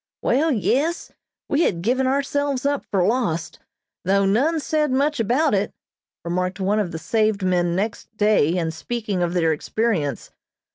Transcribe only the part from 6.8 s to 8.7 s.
the saved men next day,